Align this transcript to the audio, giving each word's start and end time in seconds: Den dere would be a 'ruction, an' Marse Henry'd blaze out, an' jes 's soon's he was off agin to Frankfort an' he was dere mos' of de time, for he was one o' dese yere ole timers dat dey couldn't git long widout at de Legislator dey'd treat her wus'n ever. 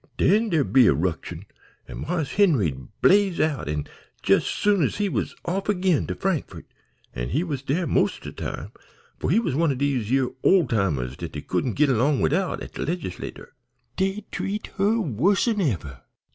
Den 0.17 0.49
dere 0.49 0.63
would 0.63 0.73
be 0.73 0.87
a 0.87 0.95
'ruction, 0.95 1.45
an' 1.87 1.99
Marse 2.01 2.31
Henry'd 2.31 2.87
blaze 3.03 3.39
out, 3.39 3.69
an' 3.69 3.85
jes 4.25 4.41
's 4.43 4.47
soon's 4.47 4.97
he 4.97 5.07
was 5.09 5.35
off 5.45 5.69
agin 5.69 6.07
to 6.07 6.15
Frankfort 6.15 6.65
an' 7.13 7.29
he 7.29 7.43
was 7.43 7.61
dere 7.61 7.85
mos' 7.85 8.17
of 8.17 8.23
de 8.23 8.31
time, 8.31 8.71
for 9.19 9.29
he 9.29 9.39
was 9.39 9.53
one 9.53 9.71
o' 9.71 9.75
dese 9.75 10.09
yere 10.09 10.31
ole 10.43 10.65
timers 10.67 11.15
dat 11.17 11.33
dey 11.33 11.41
couldn't 11.41 11.73
git 11.75 11.89
long 11.89 12.19
widout 12.19 12.63
at 12.63 12.73
de 12.73 12.83
Legislator 12.83 13.53
dey'd 13.95 14.25
treat 14.31 14.71
her 14.79 14.99
wus'n 14.99 15.61
ever. 15.71 16.01